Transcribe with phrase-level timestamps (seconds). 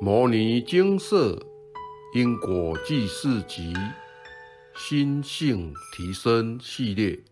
[0.00, 1.38] 摩尼精舍
[2.14, 3.72] 因果记事集
[4.76, 7.24] 心性提升系列，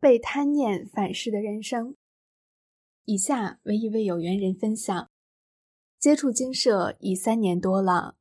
[0.00, 1.94] 被贪念反噬的人生。
[3.04, 5.10] 以下为一位有缘人分享：
[5.98, 8.16] 接触精舍已三年多了，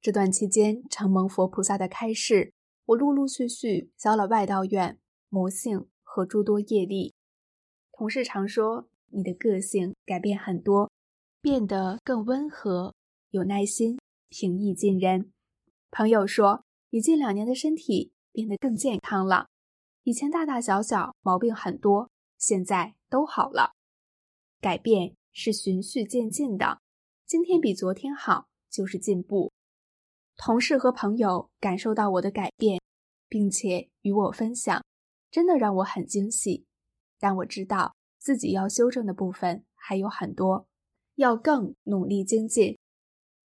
[0.00, 2.54] 这段期间承蒙佛菩萨的开示，
[2.86, 7.14] 我陆陆续续消了外道愿、魔性和诸多业力。
[7.92, 10.90] 同事常说，你的个性改变很多。
[11.40, 12.94] 变得更温和、
[13.30, 13.98] 有耐心、
[14.28, 15.32] 平易近人。
[15.90, 19.48] 朋友说，你近两年的身体变得更健康了，
[20.02, 23.72] 以前大大小小毛病很多，现在都好了。
[24.60, 26.80] 改变是循序渐进的，
[27.24, 29.52] 今天比昨天好就是进步。
[30.36, 32.80] 同事和朋友感受到我的改变，
[33.28, 34.84] 并且与我分享，
[35.30, 36.66] 真的让我很惊喜。
[37.20, 40.67] 但我知道自己要修正的部分还有很多。
[41.18, 42.78] 要更努力精进。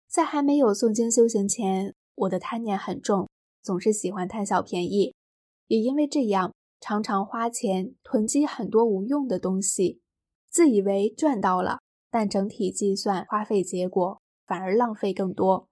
[0.06, 3.28] 在还没有诵经修行前，我的贪念很重，
[3.61, 5.17] 总是喜欢贪小便宜，
[5.67, 10.00] 也因为这样，常常花钱囤积很多无用的东西，
[10.48, 15.67] 自以为赚到了，但整体计算花费结果反而浪费更多。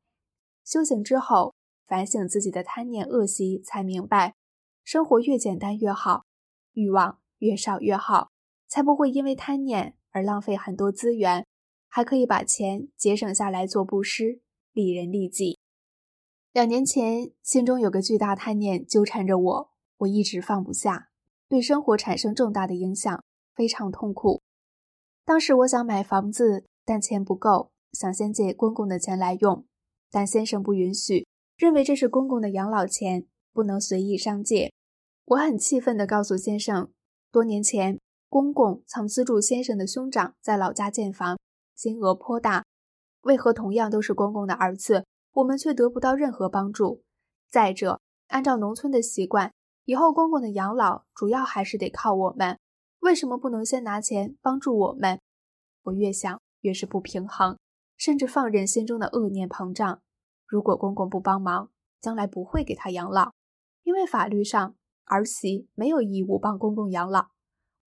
[0.64, 1.54] 修行之后，
[1.86, 4.34] 反省自己的贪念恶习，才明白，
[4.82, 6.24] 生活越简单越好，
[6.72, 8.32] 欲望越少越好，
[8.66, 11.46] 才不会因为贪念而浪费很多资源。
[11.96, 14.40] 还可以把钱节省下来做布施，
[14.72, 15.60] 利人利己。
[16.52, 21.10] 两年前，心中有个巨大贪念纠缠着我，我一直放不下，
[21.48, 23.22] 对生活产生重大的影响，
[23.54, 24.42] 非常痛苦。
[25.24, 29.64] 当时我想买房子，但钱不够，想先借公公的钱来用，
[30.10, 34.72] 但先生不允许，认为这是公公的养老钱，不能随意商借。
[35.26, 36.90] 我很气愤地告诉先生，
[37.30, 41.38] 多年前公公曾资助先生的兄长在老家建房。
[41.74, 42.64] 金额颇大，
[43.22, 47.02] 为何同样都是公公的儿子，我们却得不到任何帮助？
[47.50, 49.52] 再者，按照农村的习惯，
[49.84, 52.58] 以后公公的养老主要还是得靠我们，
[53.00, 55.20] 为什么不能先拿钱帮助我们？
[55.82, 57.58] 我越想越是不平衡，
[57.96, 60.00] 甚至放任心中的恶念膨胀。
[60.46, 61.70] 如果公公不帮忙，
[62.00, 63.32] 将来不会给他养老，
[63.82, 67.28] 因为法律上儿媳没有义务帮公公养老。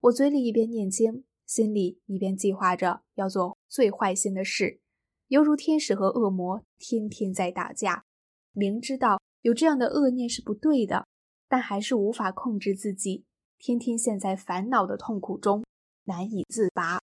[0.01, 1.23] 我嘴里一边念经。
[1.43, 4.81] 心里一边计划着要做最坏心的事，
[5.29, 8.03] 犹如天使和恶魔天天在打架。
[8.51, 11.07] 明知道有这样的恶念是不对的，
[11.47, 13.23] 但还是无法控制自己，
[13.57, 15.63] 天天陷在烦恼的痛苦中，
[16.03, 16.99] 难以自拔。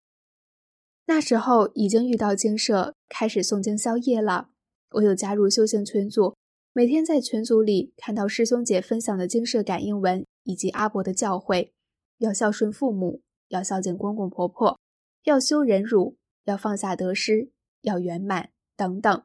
[1.07, 4.51] 那时候已经遇到经社开始诵经宵夜了，
[4.91, 6.37] 我有加入修行群组，
[6.75, 11.71] 每天在群组里看到师兄姐分享的经社感应文以及阿伯的教诲，
[12.19, 13.23] 要孝顺父母。
[13.49, 14.79] 要孝敬公公婆婆，
[15.25, 17.51] 要修忍辱，要放下得失，
[17.83, 19.25] 要圆满等等，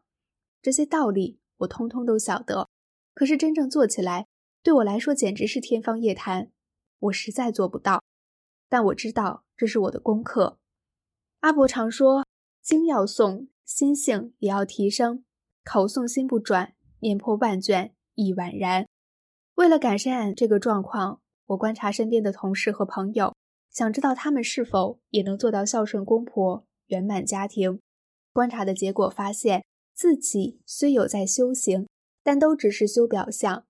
[0.61, 2.67] 这些道理我通通都晓得。
[3.13, 4.27] 可是真正做起来，
[4.61, 6.51] 对我来说简直是天方夜谭，
[6.99, 8.03] 我实在做不到。
[8.67, 10.59] 但我知道这是我的功课。
[11.39, 12.25] 阿伯常说，
[12.61, 15.23] 经要诵，心性也要提升。
[15.63, 18.85] 口诵心不转，念破万卷亦宛然。
[19.55, 23.33] 为了改善这个状况，我观察身边的同事和朋友。
[23.69, 27.79] 想知道他们是否也能做到孝顺公婆、圆满家庭？
[28.31, 31.87] 观察的结果发现，自己虽有在修行，
[32.23, 33.63] 但都只是修表象；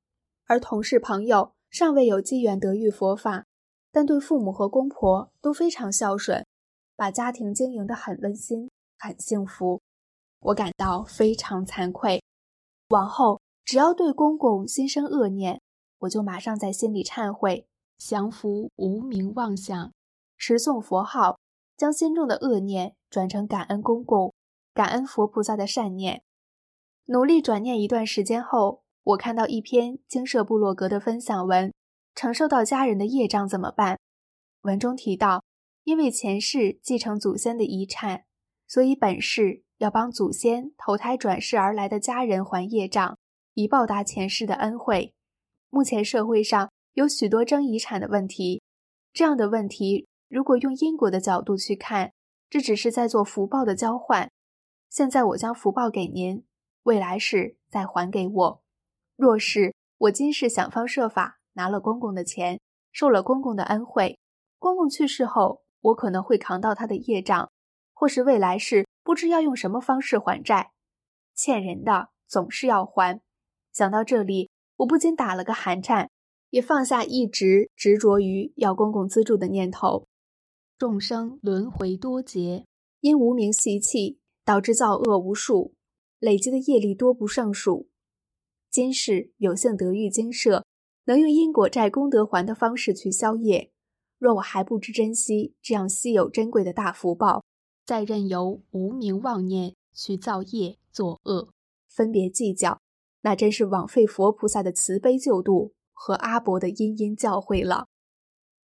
[0.46, 3.46] 而同事朋友尚未有机缘得遇佛法，
[3.92, 6.46] 但对父母和公婆都非常孝顺，
[6.96, 9.82] 把家庭经营得很温馨、很幸福。
[10.40, 12.22] 我感到非常惭愧，
[12.90, 15.62] 往后只要对公公心生恶念，
[16.00, 17.66] 我就马上在心里忏悔。
[17.98, 19.94] 降服无名妄想，
[20.38, 21.38] 持诵佛号，
[21.84, 24.34] 将心中的恶念转成感恩公公、
[24.74, 26.24] 感恩佛菩萨的善念。
[27.08, 31.74] 努力转念一段时间后，我看到一篇精舍部落格的分享文：
[32.16, 34.00] 承受到家人的业障怎么办？
[34.62, 35.44] 文中提到，
[35.84, 38.24] 因为前世继承祖先的遗产，
[38.66, 43.18] 所以本世要帮祖先投胎转世而来的家人还业障，
[43.56, 45.14] 以报答前世的恩惠。
[45.70, 46.70] 目前社会上。
[46.94, 48.62] 有许多争遗产的问题，
[49.12, 52.12] 这样的问题如果用因果的角度去看，
[52.50, 54.32] 这只是在做福报的交换。
[54.90, 56.44] 现在我将福报给您，
[56.82, 58.64] 未来世再还给我。
[59.16, 62.60] 若是我今世想方设法拿了公公的钱，
[62.92, 64.18] 受了公公的恩惠，
[64.58, 67.52] 公公去世后，我可能会扛到他的业障，
[67.94, 70.72] 或是未来世不知要用什么方式还债。
[71.36, 73.22] 欠人的总是要还。
[73.72, 76.10] 想到这里，我不禁打了个寒颤。
[76.50, 80.08] 也放下一直执着于要公公资助的念头。
[80.84, 82.66] 众生轮回多劫，
[83.00, 85.74] 因无名习气，导致造恶无数，
[86.20, 87.88] 累积的业力多不胜数。
[88.70, 90.66] 今世有幸得遇精舍，
[91.06, 93.72] 能用因果债功德还的方式去消业。
[94.20, 97.46] 若我还不知珍惜这样稀有珍贵的大福报，
[97.86, 101.48] 再任由无名妄念去造业作恶，
[101.88, 102.82] 分别计较，
[103.22, 107.88] 那真是枉费佛菩萨的慈悲救度和阿伯的殷殷教诲了。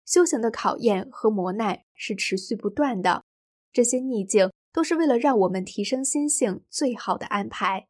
[0.07, 3.25] 修行的考验和磨难是持续不断的，
[3.73, 7.87] 这些逆境都是为了让我们提升心性最好的安排。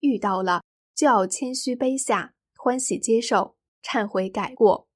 [0.00, 0.64] 遇到了
[0.96, 3.54] 就要谦虚卑下，欢喜接受，
[3.84, 4.88] 忏悔改过，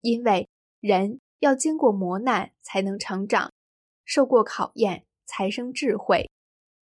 [0.00, 0.48] 因为
[0.80, 3.52] 人要经过磨难才能成长，
[4.06, 6.30] 受过考验才生智慧。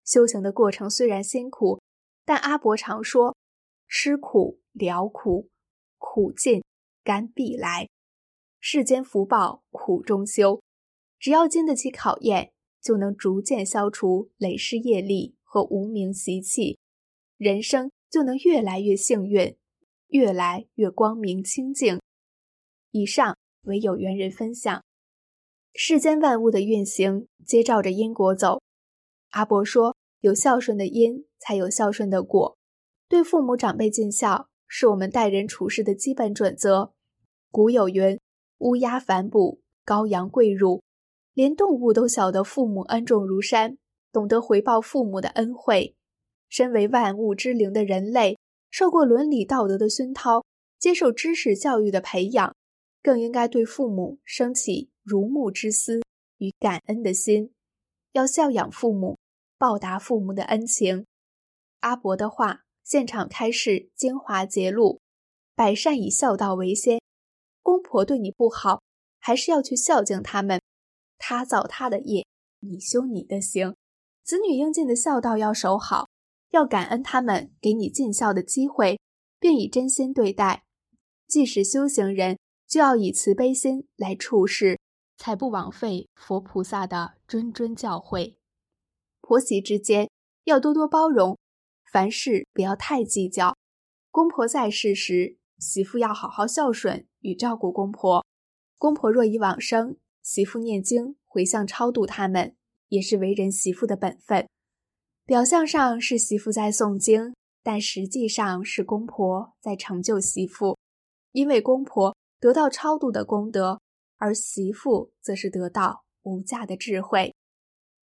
[0.04, 1.80] 修行的过程虽然辛苦，
[2.26, 3.38] 但阿伯常说
[3.88, 5.48] ：“吃苦了苦，
[6.00, 6.64] 苦尽
[7.04, 7.88] 甘必来。”
[8.64, 10.62] 世间福报苦中修，
[11.20, 16.78] 只要经得起考验，就能逐渐消除累世业力和无名习气，
[17.38, 19.58] 人生就能越来越幸运，
[20.10, 22.00] 越来越光明清净。
[22.92, 24.84] 以上为有缘人分享。
[25.74, 28.62] 世间万物的运行皆照着因果走。
[29.30, 32.56] 阿伯说：“有孝顺的因，才有孝顺的果。
[33.10, 36.94] 对父母长辈尽孝，是我们待人处事的基本准则。”
[37.50, 38.20] 古有云。
[38.62, 40.84] 乌鸦反哺，羔羊跪乳，
[41.34, 43.80] 连动物都晓得父母恩重如山，
[44.12, 45.96] 懂得回报父母的恩惠。
[46.48, 48.38] 身为万物之灵的人类，
[48.70, 50.46] 受过伦理道德的熏陶，
[50.78, 52.56] 接受知识教育的培养，
[53.02, 56.02] 更应该对父母升起如沐之思
[56.38, 57.52] 与感恩的心，
[58.12, 59.18] 要孝养父母，
[59.58, 61.08] 报答父母的恩情。
[61.80, 65.02] 阿伯的话，现场开示精华节录：
[65.56, 67.01] 百善以孝道为先。
[67.62, 68.82] 公婆对你不好，
[69.20, 70.62] 还是要去孝敬他们。
[71.18, 72.26] 他造他的业，
[72.60, 73.76] 你修你的行。
[74.24, 76.10] 子女应尽的孝道要守好，
[76.52, 79.00] 要感恩他们给你尽孝的机会，
[79.40, 80.64] 并以真心对待。
[81.28, 82.38] 即使修行人，
[82.68, 84.80] 就要以慈悲心来处事，
[85.18, 88.36] 才不枉费佛菩萨的谆谆教诲。
[89.22, 90.10] 婆媳之间
[90.46, 91.38] 要多多包容，
[91.92, 93.56] 凡事不要太计较。
[94.10, 97.08] 公婆在世时，媳妇要好好孝顺。
[97.22, 98.26] 与照顾公婆，
[98.78, 102.56] 公婆若已往生，媳妇念经回向超度他们，
[102.90, 104.48] 也是为人媳妇的本分。
[105.26, 107.34] 表象上是媳妇在诵经，
[107.64, 110.78] 但实际上是公婆在成就媳妇，
[111.32, 113.80] 因为公婆得到超度的功德，
[114.18, 117.34] 而媳妇则是得到无价的智慧。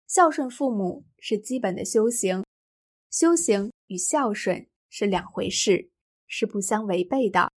[0.07, 2.45] 孝顺父母是基本的修行，
[3.11, 5.91] 修行与孝顺是两回事，
[6.29, 7.51] 是不相违背的。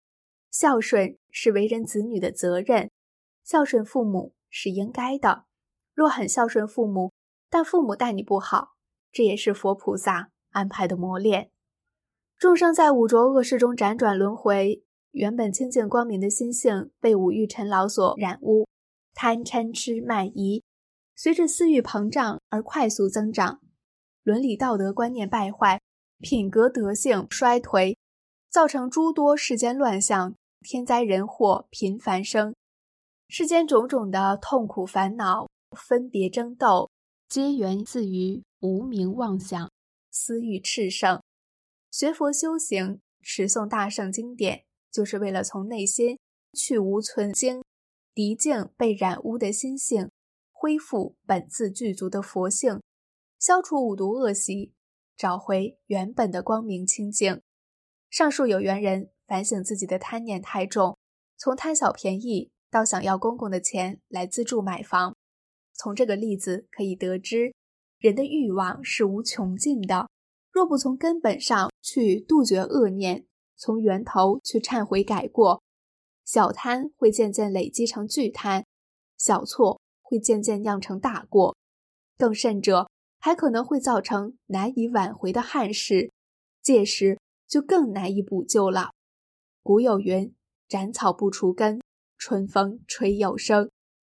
[0.52, 2.90] 孝顺是为人子女的责任，
[3.44, 5.46] 孝顺父母是应该的。
[5.94, 7.12] 若很孝顺父母，
[7.50, 8.76] 但父母待你不好，
[9.12, 11.52] 这也是佛菩萨安排的磨练。
[12.38, 18.68] 众生在五浊恶世中辗转轮回，原本清净光明的心性被五欲尘劳所染污，
[19.14, 20.64] 贪嗔痴慢疑，
[21.16, 23.60] 随着私欲膨胀而快速增长，
[24.24, 25.82] 伦理道德观念败坏，
[26.20, 27.96] 品格德性衰颓。
[28.50, 32.56] 造成诸多世间乱象，天灾人祸频繁生，
[33.28, 36.90] 世间种种的痛苦烦恼、分别争斗，
[37.30, 39.70] 皆源自于无名妄想、
[40.10, 41.22] 私欲炽盛。
[41.92, 46.18] 学佛修行、持诵大圣经典，就是为了从内心
[46.54, 47.62] 去无存精、
[48.16, 50.10] 涤净被染污的心性，
[50.52, 52.82] 恢复本自具足的佛性，
[53.40, 54.74] 消除五毒恶习，
[55.16, 57.42] 找回原本的光明清净。
[58.10, 60.98] 上述有缘人反省自己的贪念太重，
[61.38, 65.16] 从贪小便宜到想要公公的钱来资助买房。
[65.74, 67.54] 从这个例子可以得知，
[68.00, 70.08] 人的欲望是无穷尽的。
[70.52, 75.62] 若不从根本上去杜绝恶念，从源头去忏悔改过，
[76.26, 78.66] 小贪会渐渐累积成巨贪，
[79.18, 81.56] 小错会渐渐酿成大过，
[82.18, 86.12] 更甚者还可能会造成难以挽回的憾事。
[86.64, 87.20] 届时。
[87.48, 88.92] 就更难以补救了。
[89.64, 90.34] 古有云
[90.68, 91.82] ：“斩草不除根，
[92.18, 93.72] 春风吹又生。”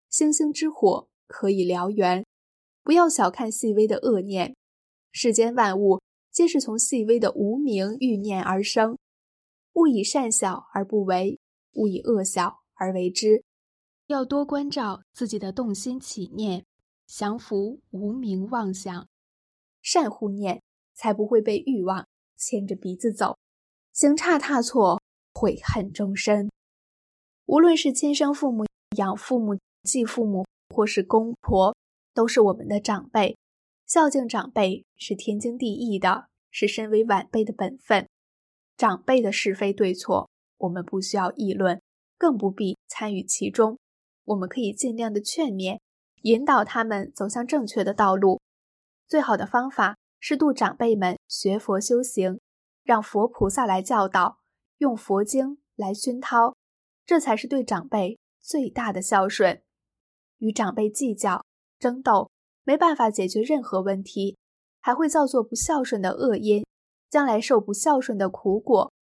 [0.08, 2.24] 星星之火可以燎原。
[2.82, 4.56] 不要小看细微的恶念，
[5.12, 8.96] 世间万物皆是从细微的无名欲念而生。
[9.74, 11.38] 勿以善小而不为，
[11.74, 13.44] 勿以恶小而为之。
[14.06, 16.64] 要多关照自己的动心起念，
[17.06, 19.06] 降服无名妄想，
[19.82, 20.62] 善护念，
[20.94, 22.08] 才不会被欲望。
[22.38, 23.36] 牵着鼻子走，
[23.92, 25.02] 行差踏错，
[25.34, 26.48] 悔恨终身。
[27.46, 28.64] 无论是亲生父母、
[28.96, 31.74] 养父母、继父母，或是公婆，
[32.14, 33.36] 都是我们的长辈。
[33.86, 38.06] 孝敬长辈是天经地义的，是身为晚辈的本分。
[38.76, 40.28] 长辈的是非对错，
[40.58, 41.80] 我们不需要议论，
[42.16, 43.78] 更不必参与其中。
[44.26, 45.80] 我们可以尽量的劝勉、
[46.22, 48.40] 引导他们走向正确的道路。
[49.08, 52.40] 最好的方法是度长辈们学佛修行，
[52.82, 54.38] 让佛菩萨来教导，
[54.78, 56.54] 用佛经来熏陶，
[57.06, 59.62] 这才是对长辈最大的孝顺。
[60.38, 61.44] 与长辈计较、
[61.78, 62.30] 争斗，
[62.64, 64.36] 没办法解决任何问题，
[64.80, 66.64] 还会造作不孝顺的恶因。
[67.10, 68.92] 将来受不孝顺的苦果，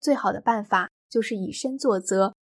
[0.00, 2.34] 最好的办法就是以身作则，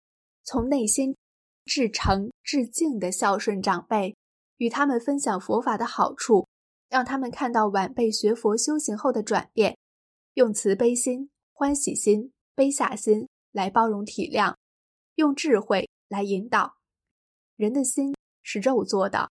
[0.45, 1.17] 从内心
[1.65, 4.15] 至诚至敬的孝顺长辈，
[4.59, 6.47] 与他们分享佛法的好处，
[6.93, 9.79] 让他们看到晚辈学佛修行后的转变，
[10.35, 14.57] 用慈悲心、欢喜心、悲下心来包容体谅，
[15.15, 16.75] 用智慧来引导。
[17.57, 19.31] 人的心是肉做的，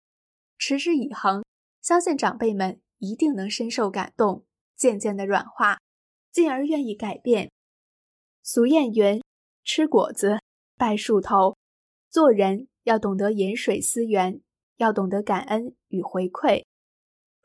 [0.58, 1.44] 持之以恒，
[1.84, 4.44] 相信长辈们一定能深受感动。
[4.76, 5.78] 渐渐的软化，
[6.32, 7.52] 进而愿意改变。
[8.42, 9.22] 俗谚云
[9.64, 10.40] ：“吃果子
[10.76, 11.56] 拜树头。”
[12.10, 14.42] 做人要懂得饮水思源，
[14.78, 16.64] 要懂得感恩与回馈。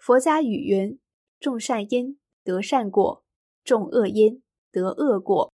[0.06, 1.00] 佛家语云
[1.40, 3.24] ：“种善因得善果，
[3.64, 5.52] 种恶因得恶果。”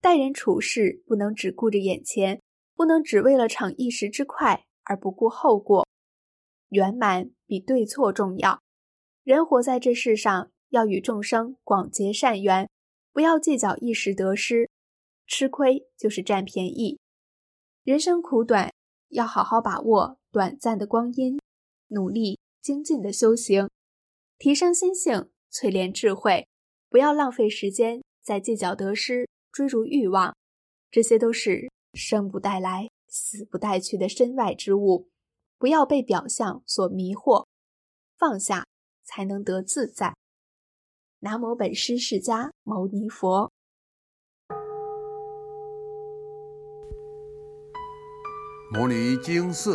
[0.00, 2.40] 待人处事不能只顾着眼前，
[2.74, 5.86] 不能只为了逞一时之快而不顾后果。
[6.70, 8.62] 圆满比对错重要。
[9.24, 10.50] 人活在这世上。
[10.70, 12.66] 要与众生广结善缘，
[13.12, 14.70] 不要计较一时得失，
[15.26, 16.98] 吃亏就是占便宜。
[17.84, 18.72] 人生苦短，
[19.08, 21.38] 要好好把握短暂的光阴，
[21.88, 23.68] 努力精进的修行，
[24.42, 26.48] 提升心性，淬炼智慧。
[26.88, 30.34] 不要浪费时间在计较得失、追逐欲望，
[30.90, 35.08] 这些都是生不带来、死不带去的身外之物。
[35.58, 37.46] 不要被表象所迷惑，
[38.18, 38.66] 放下
[39.04, 40.16] 才能得自在。
[41.20, 43.52] 南无本师释迦牟尼佛。
[48.72, 49.74] 摩尼经寺